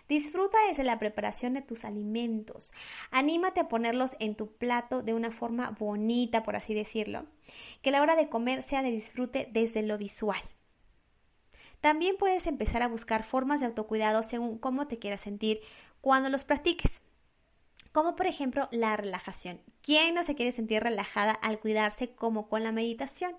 Disfruta 0.09 0.57
desde 0.69 0.85
la 0.85 0.99
preparación 0.99 1.53
de 1.53 1.61
tus 1.61 1.85
alimentos. 1.85 2.73
Anímate 3.11 3.61
a 3.61 3.69
ponerlos 3.69 4.17
en 4.21 4.37
tu 4.37 4.57
plato 4.57 5.03
de 5.03 5.13
una 5.13 5.33
forma 5.33 5.77
bonita, 5.79 6.45
por 6.45 6.57
así 6.57 6.73
decirlo. 6.73 7.27
Que 7.83 7.91
la 7.91 8.01
hora 8.01 8.17
de 8.17 8.31
comer 8.31 8.63
sea 8.63 8.83
de 8.83 8.91
disfrute 8.91 9.51
desde 9.53 9.83
lo 9.83 9.99
visual. 9.99 10.41
También 11.83 12.17
puedes 12.17 12.47
empezar 12.47 12.81
a 12.83 12.89
buscar 12.89 13.25
formas 13.25 13.59
de 13.59 13.67
autocuidado 13.67 14.23
según 14.23 14.57
cómo 14.57 14.87
te 14.87 15.01
quieras 15.01 15.21
sentir 15.21 15.61
cuando 16.01 16.29
los 16.31 16.45
practiques. 16.45 17.01
Como 17.91 18.15
por 18.15 18.29
ejemplo 18.29 18.69
la 18.71 18.97
relajación. 18.97 19.61
¿Quién 19.83 20.15
no 20.15 20.23
se 20.23 20.37
quiere 20.37 20.53
sentir 20.53 20.81
relajada 20.81 21.33
al 21.33 21.59
cuidarse 21.59 22.15
como 22.15 22.49
con 22.49 22.63
la 22.63 22.71
meditación? 22.71 23.35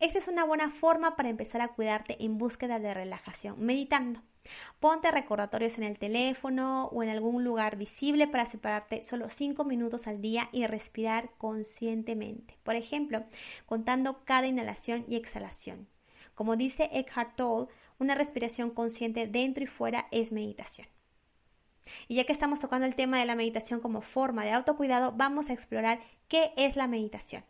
Esta 0.00 0.18
es 0.18 0.28
una 0.28 0.44
buena 0.44 0.70
forma 0.70 1.14
para 1.14 1.28
empezar 1.28 1.60
a 1.60 1.74
cuidarte 1.74 2.16
en 2.24 2.38
búsqueda 2.38 2.78
de 2.78 2.94
relajación, 2.94 3.60
meditando. 3.60 4.22
Ponte 4.80 5.10
recordatorios 5.10 5.76
en 5.76 5.84
el 5.84 5.98
teléfono 5.98 6.86
o 6.86 7.02
en 7.02 7.10
algún 7.10 7.44
lugar 7.44 7.76
visible 7.76 8.26
para 8.26 8.46
separarte 8.46 9.02
solo 9.02 9.28
5 9.28 9.62
minutos 9.64 10.06
al 10.06 10.22
día 10.22 10.48
y 10.52 10.66
respirar 10.66 11.32
conscientemente. 11.36 12.56
Por 12.62 12.76
ejemplo, 12.76 13.24
contando 13.66 14.24
cada 14.24 14.46
inhalación 14.46 15.04
y 15.06 15.16
exhalación. 15.16 15.86
Como 16.34 16.56
dice 16.56 16.90
Eckhart 16.92 17.36
Tolle, 17.36 17.70
una 17.98 18.14
respiración 18.14 18.70
consciente 18.70 19.26
dentro 19.26 19.64
y 19.64 19.66
fuera 19.66 20.08
es 20.10 20.32
meditación. 20.32 20.88
Y 22.08 22.16
ya 22.16 22.24
que 22.24 22.32
estamos 22.32 22.60
tocando 22.60 22.86
el 22.86 22.96
tema 22.96 23.18
de 23.18 23.26
la 23.26 23.36
meditación 23.36 23.80
como 23.80 24.00
forma 24.00 24.44
de 24.44 24.52
autocuidado, 24.52 25.12
vamos 25.12 25.50
a 25.50 25.52
explorar 25.52 26.00
qué 26.28 26.52
es 26.56 26.76
la 26.76 26.86
meditación. 26.86 27.44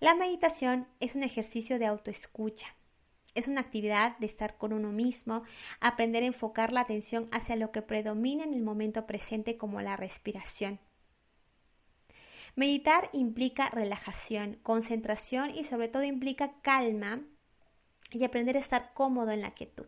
La 0.00 0.14
meditación 0.14 0.86
es 1.00 1.14
un 1.14 1.22
ejercicio 1.22 1.78
de 1.78 1.86
autoescucha. 1.86 2.66
Es 3.34 3.48
una 3.48 3.62
actividad 3.62 4.16
de 4.18 4.26
estar 4.26 4.56
con 4.56 4.72
uno 4.72 4.92
mismo, 4.92 5.42
aprender 5.80 6.22
a 6.22 6.26
enfocar 6.26 6.72
la 6.72 6.80
atención 6.80 7.28
hacia 7.32 7.56
lo 7.56 7.72
que 7.72 7.82
predomina 7.82 8.44
en 8.44 8.54
el 8.54 8.62
momento 8.62 9.06
presente 9.06 9.56
como 9.56 9.80
la 9.80 9.96
respiración. 9.96 10.78
Meditar 12.56 13.10
implica 13.12 13.70
relajación, 13.70 14.58
concentración 14.62 15.50
y 15.50 15.64
sobre 15.64 15.88
todo 15.88 16.04
implica 16.04 16.52
calma 16.62 17.22
y 18.14 18.24
aprender 18.24 18.56
a 18.56 18.60
estar 18.60 18.92
cómodo 18.94 19.30
en 19.30 19.40
la 19.40 19.52
quietud. 19.52 19.86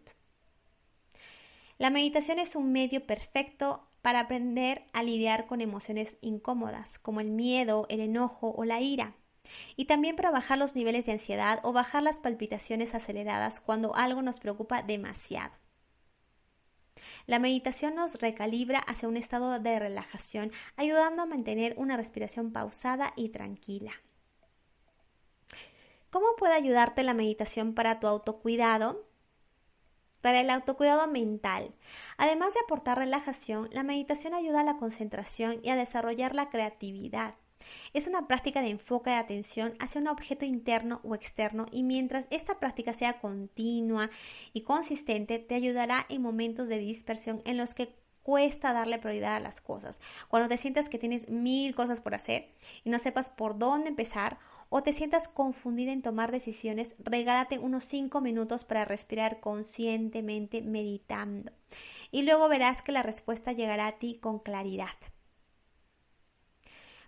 La 1.78 1.90
meditación 1.90 2.38
es 2.38 2.56
un 2.56 2.72
medio 2.72 3.06
perfecto 3.06 3.86
para 4.00 4.20
aprender 4.20 4.84
a 4.92 5.02
lidiar 5.02 5.46
con 5.46 5.60
emociones 5.60 6.16
incómodas, 6.20 6.98
como 6.98 7.20
el 7.20 7.30
miedo, 7.30 7.86
el 7.88 8.00
enojo 8.00 8.54
o 8.56 8.64
la 8.64 8.80
ira, 8.80 9.14
y 9.76 9.84
también 9.84 10.16
para 10.16 10.30
bajar 10.30 10.58
los 10.58 10.74
niveles 10.74 11.06
de 11.06 11.12
ansiedad 11.12 11.60
o 11.62 11.72
bajar 11.72 12.02
las 12.02 12.20
palpitaciones 12.20 12.94
aceleradas 12.94 13.60
cuando 13.60 13.94
algo 13.94 14.22
nos 14.22 14.38
preocupa 14.38 14.82
demasiado. 14.82 15.52
La 17.26 17.38
meditación 17.38 17.94
nos 17.94 18.14
recalibra 18.20 18.78
hacia 18.78 19.08
un 19.08 19.16
estado 19.16 19.58
de 19.58 19.78
relajación, 19.78 20.52
ayudando 20.76 21.22
a 21.22 21.26
mantener 21.26 21.74
una 21.76 21.96
respiración 21.96 22.52
pausada 22.52 23.12
y 23.16 23.28
tranquila. 23.28 23.92
¿Cómo 26.10 26.26
puede 26.36 26.54
ayudarte 26.54 27.02
la 27.02 27.14
meditación 27.14 27.74
para 27.74 28.00
tu 28.00 28.06
autocuidado? 28.06 29.04
Para 30.20 30.40
el 30.40 30.50
autocuidado 30.50 31.06
mental. 31.06 31.74
Además 32.16 32.54
de 32.54 32.60
aportar 32.60 32.98
relajación, 32.98 33.68
la 33.72 33.82
meditación 33.82 34.34
ayuda 34.34 34.60
a 34.60 34.64
la 34.64 34.76
concentración 34.76 35.60
y 35.62 35.70
a 35.70 35.76
desarrollar 35.76 36.34
la 36.34 36.50
creatividad. 36.50 37.34
Es 37.92 38.06
una 38.06 38.26
práctica 38.26 38.62
de 38.62 38.70
enfoque 38.70 39.10
de 39.10 39.16
atención 39.16 39.74
hacia 39.78 40.00
un 40.00 40.08
objeto 40.08 40.44
interno 40.44 41.00
o 41.02 41.14
externo 41.14 41.66
y 41.72 41.82
mientras 41.82 42.26
esta 42.30 42.58
práctica 42.58 42.92
sea 42.92 43.20
continua 43.20 44.10
y 44.52 44.62
consistente, 44.62 45.38
te 45.38 45.54
ayudará 45.54 46.06
en 46.08 46.22
momentos 46.22 46.68
de 46.68 46.78
dispersión 46.78 47.42
en 47.44 47.56
los 47.56 47.74
que 47.74 47.94
cuesta 48.22 48.72
darle 48.72 48.98
prioridad 48.98 49.36
a 49.36 49.40
las 49.40 49.60
cosas. 49.60 50.00
Cuando 50.28 50.48
te 50.48 50.56
sientas 50.56 50.88
que 50.88 50.98
tienes 50.98 51.28
mil 51.28 51.74
cosas 51.74 52.00
por 52.00 52.14
hacer 52.14 52.48
y 52.82 52.90
no 52.90 52.98
sepas 52.98 53.30
por 53.30 53.56
dónde 53.56 53.88
empezar 53.88 54.38
o 54.76 54.82
te 54.82 54.92
sientas 54.92 55.26
confundida 55.26 55.90
en 55.90 56.02
tomar 56.02 56.30
decisiones, 56.30 56.96
regálate 56.98 57.58
unos 57.58 57.84
5 57.84 58.20
minutos 58.20 58.64
para 58.64 58.84
respirar 58.84 59.40
conscientemente 59.40 60.60
meditando. 60.60 61.50
Y 62.10 62.22
luego 62.22 62.46
verás 62.50 62.82
que 62.82 62.92
la 62.92 63.02
respuesta 63.02 63.52
llegará 63.52 63.86
a 63.86 63.98
ti 63.98 64.18
con 64.20 64.38
claridad. 64.38 64.94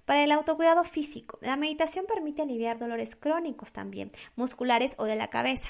Para 0.06 0.24
el 0.24 0.32
autocuidado 0.32 0.82
físico, 0.84 1.38
la 1.42 1.56
meditación 1.56 2.06
permite 2.06 2.40
aliviar 2.40 2.78
dolores 2.78 3.14
crónicos 3.14 3.70
también, 3.70 4.12
musculares 4.34 4.94
o 4.96 5.04
de 5.04 5.16
la 5.16 5.28
cabeza 5.28 5.68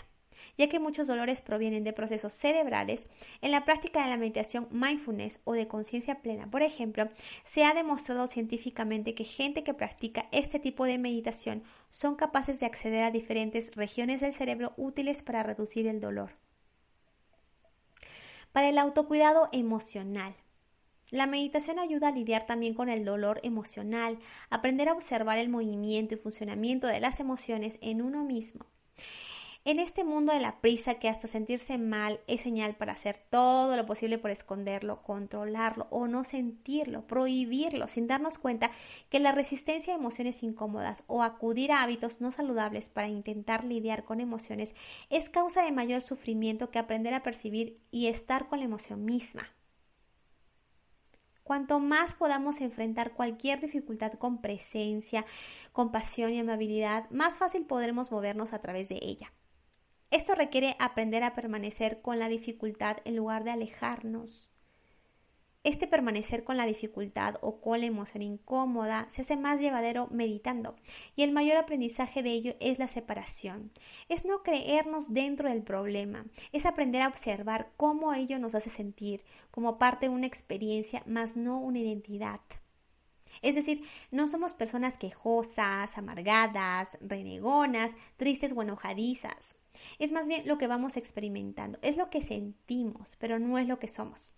ya 0.59 0.69
que 0.69 0.81
muchos 0.81 1.07
dolores 1.07 1.41
provienen 1.41 1.85
de 1.85 1.93
procesos 1.93 2.35
cerebrales, 2.35 3.07
en 3.41 3.53
la 3.53 3.65
práctica 3.65 4.03
de 4.03 4.11
la 4.11 4.17
meditación 4.17 4.69
mindfulness 4.71 5.39
o 5.45 5.53
de 5.53 5.69
conciencia 5.69 6.21
plena, 6.21 6.51
por 6.51 6.63
ejemplo, 6.63 7.09
se 7.45 7.65
ha 7.65 7.73
demostrado 7.73 8.27
científicamente 8.27 9.15
que 9.15 9.25
gente 9.25 9.65
que 9.65 9.73
practica 9.73 10.27
este 10.33 10.59
tipo 10.59 10.85
de 10.85 10.99
meditación 10.99 11.63
son 11.91 12.17
capaces 12.17 12.61
de 12.61 12.67
acceder 12.67 13.05
a 13.05 13.11
diferentes 13.11 13.75
regiones 13.77 14.21
del 14.21 14.35
cerebro 14.35 14.75
útiles 14.77 15.23
para 15.23 15.45
reducir 15.45 15.87
el 15.87 16.01
dolor. 16.01 16.33
Para 18.53 18.69
el 18.69 18.79
autocuidado 18.79 19.49
emocional, 19.53 20.35
la 21.11 21.27
meditación 21.27 21.79
ayuda 21.79 22.09
a 22.09 22.13
lidiar 22.13 22.47
también 22.47 22.75
con 22.75 22.89
el 22.89 23.05
dolor 23.05 23.41
emocional, 23.43 24.19
aprender 24.51 24.89
a 24.89 24.93
observar 24.93 25.39
el 25.39 25.49
movimiento 25.49 26.15
y 26.15 26.19
funcionamiento 26.19 26.87
de 26.87 27.01
las 27.01 27.21
emociones 27.21 27.79
en 27.81 28.03
uno 28.03 28.25
mismo. 28.25 28.67
En 29.69 29.81
este 29.81 30.03
mundo 30.03 30.33
de 30.33 30.41
la 30.41 30.63
prisa 30.63 30.95
que 30.95 31.11
hasta 31.11 31.29
sentirse 31.29 31.77
mal 31.77 32.21
es 32.27 32.41
señal 32.41 32.77
para 32.77 32.95
hacer 32.95 33.21
todo 33.29 33.77
lo 33.77 33.85
posible 33.85 34.17
por 34.17 34.31
esconderlo, 34.31 35.03
controlarlo 35.03 35.89
o 35.91 36.07
no 36.07 36.25
sentirlo, 36.25 37.07
prohibirlo, 37.07 37.87
sin 37.87 38.07
darnos 38.07 38.39
cuenta 38.39 38.71
que 39.11 39.21
la 39.21 39.33
resistencia 39.33 39.93
a 39.93 39.99
emociones 39.99 40.43
incómodas 40.43 41.03
o 41.07 41.23
acudir 41.23 41.71
a 41.71 41.83
hábitos 41.83 42.23
no 42.23 42.33
saludables 42.33 42.89
para 42.89 43.09
intentar 43.09 43.63
lidiar 43.63 44.05
con 44.05 44.23
emociones 44.23 44.75
es 45.11 45.29
causa 45.29 45.61
de 45.63 45.71
mayor 45.71 46.01
sufrimiento 46.01 46.71
que 46.71 46.79
aprender 46.79 47.13
a 47.13 47.23
percibir 47.23 47.79
y 47.91 48.07
estar 48.07 48.49
con 48.49 48.61
la 48.61 48.65
emoción 48.65 49.05
misma. 49.05 49.49
Cuanto 51.43 51.79
más 51.79 52.15
podamos 52.15 52.63
enfrentar 52.63 53.13
cualquier 53.13 53.61
dificultad 53.61 54.15
con 54.15 54.41
presencia, 54.41 55.27
compasión 55.73 56.33
y 56.33 56.41
amabilidad, 56.41 57.11
más 57.11 57.37
fácil 57.37 57.67
podremos 57.67 58.11
movernos 58.11 58.55
a 58.55 58.61
través 58.61 58.89
de 58.89 58.99
ella. 59.03 59.31
Esto 60.11 60.35
requiere 60.35 60.75
aprender 60.79 61.23
a 61.23 61.35
permanecer 61.35 62.01
con 62.01 62.19
la 62.19 62.31
dificultad 62.31 62.99
en 63.05 63.17
lugar 63.17 63.45
de 63.45 63.51
alejarnos. 63.51 64.51
Este 65.65 65.87
permanecer 65.87 66.45
con 66.45 66.57
la 66.57 66.65
dificultad 66.65 67.35
o 67.43 67.61
con 67.61 67.81
la 67.81 67.87
emoción 67.87 68.23
incómoda 68.23 69.07
se 69.11 69.21
hace 69.21 69.37
más 69.37 69.61
llevadero 69.61 70.09
meditando 70.11 70.77
y 71.15 71.25
el 71.25 71.33
mayor 71.33 71.59
aprendizaje 71.59 72.23
de 72.23 72.31
ello 72.31 72.55
es 72.59 72.79
la 72.79 72.89
separación. 72.89 73.71
Es 74.09 74.25
no 74.25 74.43
creernos 74.43 75.13
dentro 75.13 75.51
del 75.51 75.63
problema, 75.63 76.25
es 76.53 76.65
aprender 76.65 77.03
a 77.03 77.09
observar 77.09 77.73
cómo 77.77 78.15
ello 78.15 78.39
nos 78.39 78.55
hace 78.55 78.71
sentir 78.71 79.25
como 79.51 79.77
parte 79.77 80.09
de 80.09 80.15
una 80.15 80.27
experiencia 80.27 81.03
más 81.05 81.37
no 81.37 81.59
una 81.59 81.81
identidad. 81.81 82.41
Es 83.43 83.57
decir, 83.57 83.85
no 84.11 84.27
somos 84.29 84.55
personas 84.55 84.97
quejosas, 84.97 85.99
amargadas, 85.99 86.97
renegonas, 87.03 87.95
tristes 88.17 88.53
o 88.57 88.63
enojadizas. 88.63 89.58
Es 89.99 90.13
más 90.13 90.29
bien 90.29 90.47
lo 90.47 90.59
que 90.59 90.67
vamos 90.67 90.97
experimentando, 90.97 91.79
es 91.83 91.97
lo 91.97 92.11
que 92.11 92.23
sentimos, 92.23 93.17
pero 93.17 93.39
no 93.39 93.59
es 93.59 93.67
lo 93.67 93.79
que 93.79 93.89
somos. 93.89 94.33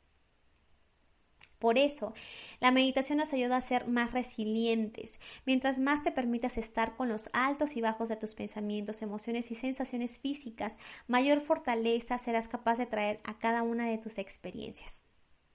Por 1.60 1.76
eso, 1.76 2.14
la 2.58 2.70
meditación 2.70 3.18
nos 3.18 3.34
ayuda 3.34 3.58
a 3.58 3.60
ser 3.60 3.86
más 3.86 4.12
resilientes. 4.12 5.20
Mientras 5.44 5.78
más 5.78 6.02
te 6.02 6.10
permitas 6.10 6.56
estar 6.56 6.96
con 6.96 7.10
los 7.10 7.28
altos 7.34 7.76
y 7.76 7.82
bajos 7.82 8.08
de 8.08 8.16
tus 8.16 8.32
pensamientos, 8.32 9.02
emociones 9.02 9.50
y 9.50 9.54
sensaciones 9.54 10.18
físicas, 10.18 10.78
mayor 11.06 11.42
fortaleza 11.42 12.16
serás 12.16 12.48
capaz 12.48 12.78
de 12.78 12.86
traer 12.86 13.20
a 13.24 13.38
cada 13.38 13.62
una 13.62 13.86
de 13.86 13.98
tus 13.98 14.16
experiencias, 14.16 15.04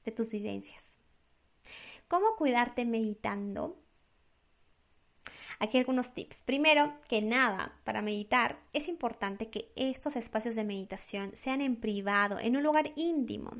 de 0.03 0.11
tus 0.11 0.31
vivencias. 0.31 0.99
¿Cómo 2.07 2.35
cuidarte 2.37 2.85
meditando? 2.85 3.75
Aquí 5.59 5.77
algunos 5.77 6.13
tips. 6.13 6.41
Primero, 6.41 6.93
que 7.07 7.21
nada, 7.21 7.73
para 7.83 8.01
meditar 8.01 8.59
es 8.73 8.87
importante 8.87 9.49
que 9.49 9.71
estos 9.75 10.15
espacios 10.15 10.55
de 10.55 10.63
meditación 10.63 11.31
sean 11.35 11.61
en 11.61 11.75
privado, 11.75 12.39
en 12.39 12.57
un 12.57 12.63
lugar 12.63 12.91
íntimo, 12.95 13.51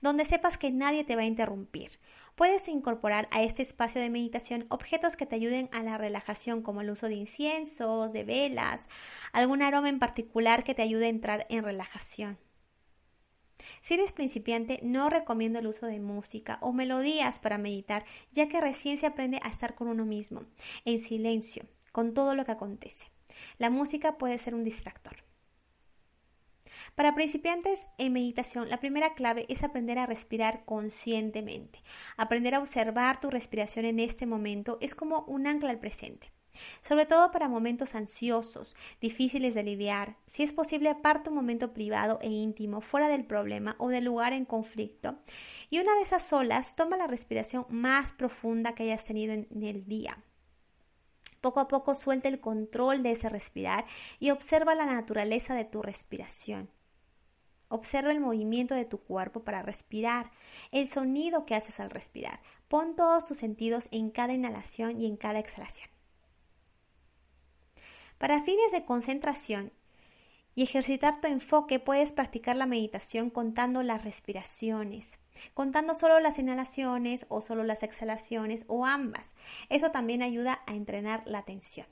donde 0.00 0.24
sepas 0.24 0.58
que 0.58 0.70
nadie 0.70 1.04
te 1.04 1.16
va 1.16 1.22
a 1.22 1.26
interrumpir. 1.26 1.98
Puedes 2.34 2.68
incorporar 2.68 3.28
a 3.32 3.42
este 3.42 3.62
espacio 3.62 4.00
de 4.00 4.10
meditación 4.10 4.66
objetos 4.68 5.16
que 5.16 5.26
te 5.26 5.34
ayuden 5.34 5.68
a 5.72 5.82
la 5.82 5.98
relajación, 5.98 6.62
como 6.62 6.82
el 6.82 6.90
uso 6.90 7.08
de 7.08 7.14
inciensos, 7.14 8.12
de 8.12 8.22
velas, 8.22 8.88
algún 9.32 9.60
aroma 9.60 9.88
en 9.88 9.98
particular 9.98 10.62
que 10.62 10.74
te 10.74 10.82
ayude 10.82 11.06
a 11.06 11.10
entrar 11.10 11.46
en 11.48 11.64
relajación. 11.64 12.38
Si 13.80 13.94
eres 13.94 14.12
principiante, 14.12 14.80
no 14.82 15.10
recomiendo 15.10 15.58
el 15.58 15.66
uso 15.66 15.86
de 15.86 16.00
música 16.00 16.58
o 16.60 16.72
melodías 16.72 17.38
para 17.38 17.58
meditar, 17.58 18.04
ya 18.32 18.48
que 18.48 18.60
recién 18.60 18.96
se 18.96 19.06
aprende 19.06 19.40
a 19.42 19.48
estar 19.48 19.74
con 19.74 19.88
uno 19.88 20.04
mismo, 20.04 20.44
en 20.84 21.00
silencio, 21.00 21.64
con 21.92 22.14
todo 22.14 22.34
lo 22.34 22.44
que 22.44 22.52
acontece. 22.52 23.10
La 23.58 23.70
música 23.70 24.18
puede 24.18 24.38
ser 24.38 24.54
un 24.54 24.64
distractor. 24.64 25.24
Para 26.94 27.14
principiantes 27.14 27.86
en 27.98 28.12
meditación, 28.12 28.68
la 28.68 28.80
primera 28.80 29.14
clave 29.14 29.46
es 29.48 29.62
aprender 29.62 29.98
a 29.98 30.06
respirar 30.06 30.64
conscientemente. 30.64 31.82
Aprender 32.16 32.54
a 32.54 32.60
observar 32.60 33.20
tu 33.20 33.30
respiración 33.30 33.84
en 33.84 34.00
este 34.00 34.26
momento 34.26 34.78
es 34.80 34.94
como 34.94 35.20
un 35.22 35.46
ancla 35.46 35.70
al 35.70 35.78
presente 35.78 36.32
sobre 36.82 37.06
todo 37.06 37.30
para 37.30 37.48
momentos 37.48 37.94
ansiosos, 37.94 38.76
difíciles 39.00 39.54
de 39.54 39.62
lidiar. 39.62 40.16
Si 40.26 40.42
es 40.42 40.52
posible, 40.52 40.90
aparte 40.90 41.30
un 41.30 41.36
momento 41.36 41.72
privado 41.72 42.18
e 42.22 42.28
íntimo, 42.28 42.80
fuera 42.80 43.08
del 43.08 43.24
problema 43.24 43.76
o 43.78 43.88
del 43.88 44.04
lugar 44.04 44.32
en 44.32 44.44
conflicto. 44.44 45.18
Y 45.70 45.78
una 45.80 45.94
vez 45.94 46.12
a 46.12 46.18
solas, 46.18 46.76
toma 46.76 46.96
la 46.96 47.06
respiración 47.06 47.66
más 47.68 48.12
profunda 48.12 48.74
que 48.74 48.84
hayas 48.84 49.04
tenido 49.04 49.32
en, 49.32 49.46
en 49.50 49.62
el 49.62 49.86
día. 49.86 50.18
Poco 51.40 51.60
a 51.60 51.68
poco 51.68 51.94
suelta 51.94 52.28
el 52.28 52.40
control 52.40 53.02
de 53.02 53.12
ese 53.12 53.28
respirar 53.28 53.84
y 54.18 54.30
observa 54.30 54.74
la 54.74 54.86
naturaleza 54.86 55.54
de 55.54 55.64
tu 55.64 55.82
respiración. 55.82 56.68
Observa 57.68 58.10
el 58.10 58.20
movimiento 58.20 58.74
de 58.74 58.86
tu 58.86 58.98
cuerpo 58.98 59.44
para 59.44 59.62
respirar, 59.62 60.30
el 60.72 60.88
sonido 60.88 61.44
que 61.44 61.54
haces 61.54 61.80
al 61.80 61.90
respirar. 61.90 62.40
Pon 62.68 62.96
todos 62.96 63.26
tus 63.26 63.38
sentidos 63.38 63.88
en 63.90 64.10
cada 64.10 64.32
inhalación 64.32 65.00
y 65.00 65.06
en 65.06 65.16
cada 65.16 65.38
exhalación. 65.38 65.90
Para 68.18 68.42
fines 68.42 68.72
de 68.72 68.84
concentración 68.84 69.72
y 70.56 70.64
ejercitar 70.64 71.20
tu 71.20 71.28
enfoque, 71.28 71.78
puedes 71.78 72.10
practicar 72.10 72.56
la 72.56 72.66
meditación 72.66 73.30
contando 73.30 73.84
las 73.84 74.04
respiraciones, 74.04 75.20
contando 75.54 75.94
solo 75.94 76.18
las 76.18 76.36
inhalaciones 76.40 77.26
o 77.28 77.40
solo 77.40 77.62
las 77.62 77.84
exhalaciones 77.84 78.64
o 78.66 78.84
ambas. 78.84 79.36
Eso 79.68 79.92
también 79.92 80.22
ayuda 80.22 80.62
a 80.66 80.74
entrenar 80.74 81.22
la 81.26 81.38
atención. 81.38 81.86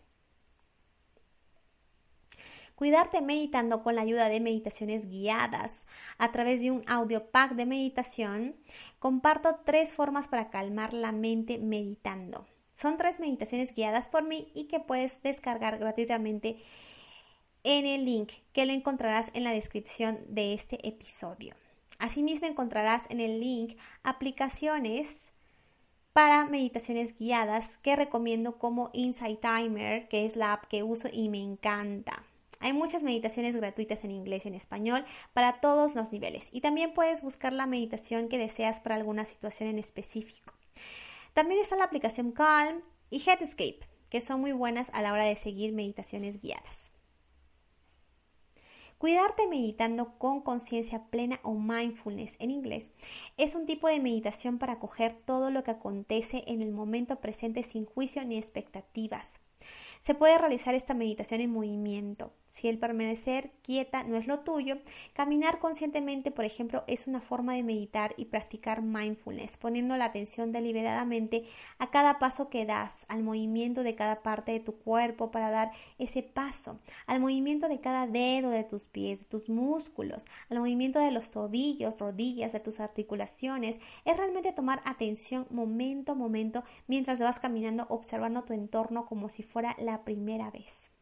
Cuidarte 2.74 3.22
meditando 3.22 3.84
con 3.84 3.94
la 3.94 4.02
ayuda 4.02 4.28
de 4.28 4.40
meditaciones 4.40 5.08
guiadas 5.08 5.86
a 6.18 6.32
través 6.32 6.60
de 6.60 6.72
un 6.72 6.82
audio 6.88 7.30
pack 7.30 7.52
de 7.52 7.66
meditación. 7.66 8.56
Comparto 8.98 9.60
tres 9.64 9.92
formas 9.92 10.26
para 10.26 10.50
calmar 10.50 10.92
la 10.92 11.12
mente 11.12 11.56
meditando. 11.58 12.46
Son 12.76 12.98
tres 12.98 13.20
meditaciones 13.20 13.74
guiadas 13.74 14.06
por 14.06 14.22
mí 14.22 14.48
y 14.54 14.64
que 14.64 14.80
puedes 14.80 15.22
descargar 15.22 15.78
gratuitamente 15.78 16.58
en 17.64 17.86
el 17.86 18.04
link 18.04 18.32
que 18.52 18.66
lo 18.66 18.74
encontrarás 18.74 19.30
en 19.32 19.44
la 19.44 19.52
descripción 19.52 20.18
de 20.28 20.52
este 20.52 20.86
episodio. 20.86 21.54
Asimismo 21.98 22.46
encontrarás 22.46 23.04
en 23.08 23.20
el 23.20 23.40
link 23.40 23.78
aplicaciones 24.02 25.32
para 26.12 26.44
meditaciones 26.44 27.16
guiadas 27.18 27.78
que 27.78 27.96
recomiendo 27.96 28.58
como 28.58 28.90
Insight 28.92 29.40
Timer, 29.40 30.06
que 30.08 30.26
es 30.26 30.36
la 30.36 30.52
app 30.52 30.66
que 30.66 30.82
uso 30.82 31.08
y 31.10 31.30
me 31.30 31.40
encanta. 31.40 32.24
Hay 32.60 32.74
muchas 32.74 33.02
meditaciones 33.02 33.56
gratuitas 33.56 34.04
en 34.04 34.10
inglés 34.10 34.44
y 34.44 34.48
en 34.48 34.54
español 34.54 35.06
para 35.32 35.60
todos 35.62 35.94
los 35.94 36.12
niveles 36.12 36.50
y 36.52 36.60
también 36.60 36.92
puedes 36.92 37.22
buscar 37.22 37.54
la 37.54 37.64
meditación 37.64 38.28
que 38.28 38.36
deseas 38.36 38.80
para 38.80 38.96
alguna 38.96 39.24
situación 39.24 39.70
en 39.70 39.78
específico. 39.78 40.52
También 41.36 41.60
está 41.60 41.76
la 41.76 41.84
aplicación 41.84 42.32
Calm 42.32 42.80
y 43.10 43.18
Headscape, 43.18 43.80
que 44.08 44.22
son 44.22 44.40
muy 44.40 44.52
buenas 44.52 44.88
a 44.94 45.02
la 45.02 45.12
hora 45.12 45.26
de 45.26 45.36
seguir 45.36 45.74
meditaciones 45.74 46.40
guiadas. 46.40 46.90
Cuidarte 48.96 49.46
meditando 49.46 50.16
con 50.16 50.40
conciencia 50.40 51.08
plena 51.10 51.38
o 51.42 51.52
mindfulness 51.52 52.36
en 52.38 52.50
inglés 52.50 52.90
es 53.36 53.54
un 53.54 53.66
tipo 53.66 53.86
de 53.86 54.00
meditación 54.00 54.56
para 54.56 54.78
coger 54.78 55.14
todo 55.26 55.50
lo 55.50 55.62
que 55.62 55.72
acontece 55.72 56.42
en 56.46 56.62
el 56.62 56.72
momento 56.72 57.20
presente 57.20 57.64
sin 57.64 57.84
juicio 57.84 58.24
ni 58.24 58.38
expectativas. 58.38 59.38
Se 60.00 60.14
puede 60.14 60.38
realizar 60.38 60.74
esta 60.74 60.94
meditación 60.94 61.42
en 61.42 61.50
movimiento, 61.50 62.32
si 62.56 62.68
el 62.68 62.78
permanecer 62.78 63.50
quieta 63.62 64.02
no 64.04 64.16
es 64.16 64.26
lo 64.26 64.40
tuyo, 64.40 64.78
caminar 65.12 65.58
conscientemente, 65.58 66.30
por 66.30 66.46
ejemplo, 66.46 66.84
es 66.86 67.06
una 67.06 67.20
forma 67.20 67.52
de 67.52 67.62
meditar 67.62 68.14
y 68.16 68.24
practicar 68.24 68.80
mindfulness, 68.80 69.58
poniendo 69.58 69.94
la 69.98 70.06
atención 70.06 70.52
deliberadamente 70.52 71.44
a 71.78 71.90
cada 71.90 72.18
paso 72.18 72.48
que 72.48 72.64
das, 72.64 73.04
al 73.08 73.22
movimiento 73.22 73.82
de 73.82 73.94
cada 73.94 74.22
parte 74.22 74.52
de 74.52 74.60
tu 74.60 74.78
cuerpo 74.78 75.30
para 75.30 75.50
dar 75.50 75.72
ese 75.98 76.22
paso, 76.22 76.80
al 77.06 77.20
movimiento 77.20 77.68
de 77.68 77.80
cada 77.80 78.06
dedo 78.06 78.48
de 78.48 78.64
tus 78.64 78.86
pies, 78.86 79.20
de 79.20 79.26
tus 79.26 79.50
músculos, 79.50 80.24
al 80.48 80.58
movimiento 80.58 80.98
de 80.98 81.10
los 81.10 81.30
tobillos, 81.30 81.98
rodillas, 81.98 82.54
de 82.54 82.60
tus 82.60 82.80
articulaciones. 82.80 83.78
Es 84.06 84.16
realmente 84.16 84.54
tomar 84.54 84.80
atención 84.86 85.46
momento 85.50 86.12
a 86.12 86.14
momento 86.14 86.64
mientras 86.86 87.18
vas 87.18 87.38
caminando, 87.38 87.84
observando 87.90 88.44
tu 88.44 88.54
entorno 88.54 89.04
como 89.04 89.28
si 89.28 89.42
fuera 89.42 89.76
la 89.78 90.04
primera 90.04 90.50
vez. 90.50 90.95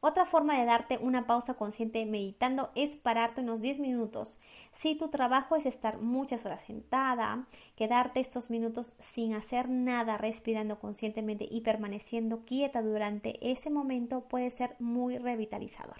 Otra 0.00 0.26
forma 0.26 0.56
de 0.56 0.64
darte 0.64 0.98
una 0.98 1.26
pausa 1.26 1.54
consciente 1.54 2.06
meditando 2.06 2.70
es 2.76 2.96
pararte 2.96 3.40
unos 3.40 3.60
10 3.60 3.80
minutos. 3.80 4.38
Si 4.70 4.94
tu 4.94 5.08
trabajo 5.08 5.56
es 5.56 5.66
estar 5.66 5.98
muchas 5.98 6.46
horas 6.46 6.62
sentada, 6.62 7.46
quedarte 7.74 8.20
estos 8.20 8.48
minutos 8.48 8.92
sin 9.00 9.34
hacer 9.34 9.68
nada, 9.68 10.16
respirando 10.16 10.78
conscientemente 10.78 11.48
y 11.50 11.62
permaneciendo 11.62 12.44
quieta 12.44 12.80
durante 12.80 13.50
ese 13.50 13.70
momento 13.70 14.28
puede 14.28 14.50
ser 14.50 14.76
muy 14.78 15.18
revitalizador. 15.18 15.98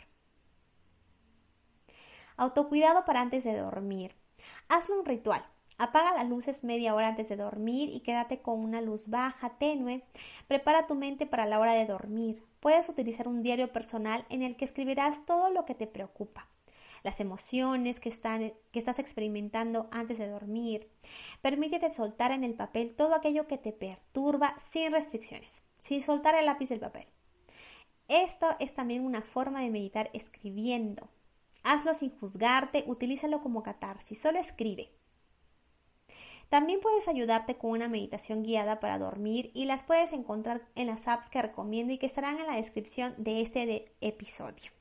Autocuidado 2.36 3.04
para 3.04 3.20
antes 3.20 3.42
de 3.42 3.56
dormir. 3.56 4.14
Hazlo 4.68 5.00
un 5.00 5.06
ritual. 5.06 5.44
Apaga 5.76 6.14
las 6.14 6.28
luces 6.28 6.62
media 6.62 6.94
hora 6.94 7.08
antes 7.08 7.28
de 7.28 7.36
dormir 7.36 7.90
y 7.92 8.00
quédate 8.00 8.42
con 8.42 8.60
una 8.60 8.80
luz 8.80 9.08
baja, 9.08 9.58
tenue. 9.58 10.04
Prepara 10.46 10.86
tu 10.86 10.94
mente 10.94 11.26
para 11.26 11.46
la 11.46 11.58
hora 11.58 11.72
de 11.72 11.86
dormir. 11.86 12.47
Puedes 12.60 12.88
utilizar 12.88 13.28
un 13.28 13.42
diario 13.42 13.72
personal 13.72 14.24
en 14.30 14.42
el 14.42 14.56
que 14.56 14.64
escribirás 14.64 15.24
todo 15.26 15.50
lo 15.50 15.64
que 15.64 15.74
te 15.74 15.86
preocupa, 15.86 16.48
las 17.04 17.20
emociones 17.20 18.00
que, 18.00 18.08
estás 18.08 18.98
experimentando 18.98 19.88
antes 19.92 20.18
de 20.18 20.28
dormir. 20.28 20.88
Permítete 21.40 21.92
soltar 21.92 22.32
en 22.32 22.44
el 22.44 22.54
papel 22.54 22.94
todo 22.94 23.14
aquello 23.14 23.46
que 23.46 23.58
te 23.58 23.72
perturba 23.72 24.58
sin 24.58 24.90
restricciones, 24.90 25.62
sin 25.78 26.02
soltar 26.02 26.34
el 26.34 26.46
lápiz 26.46 26.68
del 26.68 26.80
papel. 26.80 27.06
Esto 28.08 28.48
es 28.58 28.74
también 28.74 29.04
una 29.04 29.22
forma 29.22 29.60
de 29.60 29.70
meditar 29.70 30.10
escribiendo. 30.12 31.08
Hazlo 31.62 31.94
sin 31.94 32.10
juzgarte, 32.18 32.84
utilízalo 32.86 33.42
como 33.42 33.62
catarsis, 33.62 34.20
solo 34.20 34.38
escribe. 34.38 34.90
También 36.48 36.80
puedes 36.80 37.06
ayudarte 37.08 37.56
con 37.58 37.72
una 37.72 37.88
meditación 37.88 38.42
guiada 38.42 38.80
para 38.80 38.98
dormir 38.98 39.50
y 39.52 39.66
las 39.66 39.82
puedes 39.82 40.12
encontrar 40.12 40.62
en 40.74 40.86
las 40.86 41.06
apps 41.06 41.28
que 41.28 41.42
recomiendo 41.42 41.92
y 41.92 41.98
que 41.98 42.06
estarán 42.06 42.38
en 42.38 42.46
la 42.46 42.56
descripción 42.56 43.14
de 43.18 43.42
este 43.42 43.92
episodio. 44.00 44.72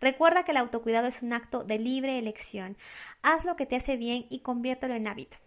Recuerda 0.00 0.44
que 0.44 0.50
el 0.50 0.56
autocuidado 0.58 1.06
es 1.06 1.22
un 1.22 1.32
acto 1.32 1.64
de 1.64 1.78
libre 1.78 2.18
elección. 2.18 2.76
Haz 3.22 3.44
lo 3.44 3.56
que 3.56 3.64
te 3.64 3.76
hace 3.76 3.96
bien 3.96 4.26
y 4.28 4.40
conviértelo 4.40 4.94
en 4.94 5.06
hábito. 5.06 5.38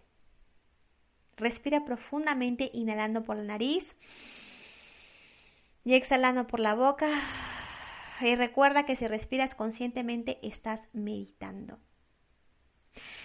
Respira 1.36 1.84
profundamente 1.84 2.70
inhalando 2.72 3.22
por 3.22 3.36
la 3.36 3.44
nariz 3.44 3.94
y 5.84 5.94
exhalando 5.94 6.46
por 6.46 6.60
la 6.60 6.74
boca. 6.74 7.10
Y 8.20 8.34
recuerda 8.34 8.84
que 8.84 8.96
si 8.96 9.06
respiras 9.06 9.54
conscientemente 9.54 10.38
estás 10.42 10.88
meditando. 10.92 11.78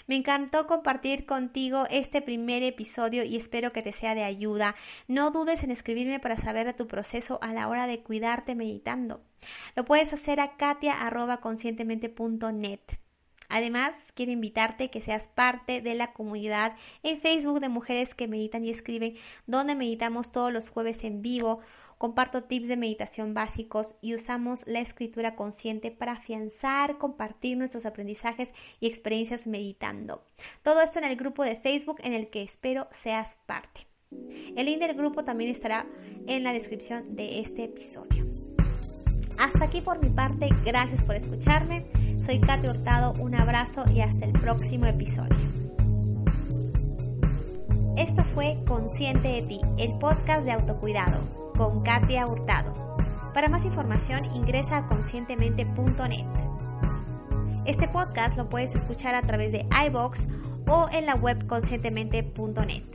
Me 0.08 0.16
encantó 0.16 0.68
compartir 0.68 1.26
contigo 1.26 1.88
este 1.90 2.22
primer 2.22 2.62
episodio 2.62 3.24
y 3.24 3.38
espero 3.38 3.74
que 3.74 3.82
te 3.82 3.92
sea 3.92 4.14
de 4.14 4.24
ayuda. 4.24 4.76
No 5.08 5.32
dudes 5.32 5.64
en 5.64 5.72
escribirme 5.72 6.20
para 6.20 6.38
saber 6.38 6.68
de 6.68 6.74
tu 6.74 6.86
proceso 6.88 7.40
a 7.42 7.54
la 7.54 7.68
hora 7.68 7.88
de 7.88 8.04
cuidarte 8.04 8.54
meditando. 8.54 9.24
Lo 9.76 9.84
puedes 9.84 10.14
hacer 10.14 10.40
a 10.40 10.58
katia.conscientemente.net. 10.58 12.82
Además, 13.50 14.12
quiero 14.16 14.32
invitarte 14.32 14.90
que 14.90 15.02
seas 15.02 15.28
parte 15.28 15.82
de 15.82 15.96
la 15.96 16.14
comunidad 16.14 16.76
en 17.04 17.20
Facebook 17.20 17.60
de 17.60 17.70
mujeres 17.70 18.16
que 18.16 18.28
meditan 18.28 18.66
y 18.66 18.70
escriben, 18.70 19.16
donde 19.46 19.76
meditamos 19.76 20.32
todos 20.32 20.52
los 20.52 20.70
jueves 20.70 21.04
en 21.04 21.22
vivo 21.22 21.60
Comparto 21.98 22.44
tips 22.44 22.68
de 22.68 22.76
meditación 22.76 23.34
básicos 23.34 23.96
y 24.02 24.16
usamos 24.16 24.64
la 24.68 24.82
escritura 24.82 25.36
consciente 25.36 25.92
para 25.92 26.14
afianzar, 26.14 26.98
compartir 26.98 27.58
nuestros 27.58 27.86
aprendizajes 27.86 28.54
y 28.82 28.88
experiencias 28.88 29.48
meditando. 29.48 30.24
Todo 30.62 30.82
esto 30.82 31.00
en 31.00 31.06
el 31.06 31.16
grupo 31.16 31.44
de 31.44 31.56
Facebook 31.56 31.98
en 32.04 32.14
el 32.14 32.30
que 32.30 32.44
espero 32.44 32.88
seas 32.92 33.38
parte. 33.46 33.88
El 34.56 34.66
link 34.66 34.80
del 34.80 34.96
grupo 34.96 35.24
también 35.24 35.50
estará 35.50 35.88
en 36.28 36.44
la 36.44 36.52
descripción 36.52 37.16
de 37.16 37.40
este 37.40 37.64
episodio. 37.64 38.26
Hasta 39.40 39.66
aquí 39.66 39.82
por 39.82 40.04
mi 40.04 40.14
parte, 40.14 40.50
gracias 40.66 41.04
por 41.04 41.16
escucharme. 41.16 41.86
Soy 42.18 42.40
Katy 42.40 42.68
Hurtado, 42.68 43.14
un 43.22 43.40
abrazo 43.40 43.84
y 43.94 44.02
hasta 44.02 44.26
el 44.26 44.34
próximo 44.34 44.86
episodio. 44.86 45.38
Esto 47.98 48.24
fue 48.24 48.56
Consciente 48.68 49.28
de 49.28 49.42
ti, 49.44 49.62
el 49.78 49.98
podcast 50.00 50.44
de 50.44 50.52
autocuidado 50.52 51.45
con 51.58 51.82
Katia 51.82 52.26
Hurtado. 52.26 52.74
Para 53.34 53.48
más 53.48 53.66
información 53.66 54.20
ingresa 54.34 54.78
a 54.78 54.88
conscientemente.net. 54.88 56.26
Este 57.66 57.88
podcast 57.88 58.38
lo 58.38 58.48
puedes 58.48 58.74
escuchar 58.74 59.16
a 59.16 59.22
través 59.22 59.52
de 59.52 59.66
iBox 59.88 60.28
o 60.68 60.88
en 60.92 61.06
la 61.06 61.16
web 61.16 61.46
conscientemente.net. 61.48 62.95